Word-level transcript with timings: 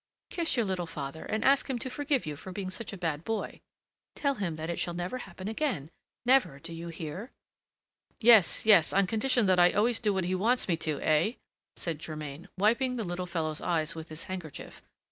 Kiss 0.31 0.57
your 0.57 0.65
little 0.65 0.87
father, 0.87 1.25
and 1.25 1.45
ask 1.45 1.69
him 1.69 1.77
to 1.77 1.87
forgive 1.87 2.25
you 2.25 2.35
for 2.35 2.51
being 2.51 2.71
such 2.71 2.91
a 2.91 2.97
bad 2.97 3.23
boy. 3.23 3.61
Tell 4.15 4.33
him 4.33 4.55
that 4.55 4.67
it 4.67 4.79
shall 4.79 4.95
never 4.95 5.19
happen 5.19 5.47
again! 5.47 5.91
never, 6.25 6.57
do 6.57 6.73
you 6.73 6.87
hear?" 6.87 7.29
"Yes, 8.19 8.65
yes, 8.65 8.93
on 8.93 9.05
condition 9.05 9.45
that 9.45 9.59
I 9.59 9.73
always 9.73 9.99
do 9.99 10.11
what 10.11 10.23
he 10.25 10.33
wants 10.33 10.67
me 10.67 10.75
to, 10.77 10.99
eh?" 11.03 11.33
said 11.75 11.99
Germain, 11.99 12.49
wiping 12.57 12.95
the 12.95 13.03
little 13.03 13.27
fellow's 13.27 13.61
eyes 13.61 13.93
with 13.93 14.09
his 14.09 14.23
handkerchief. 14.23 14.81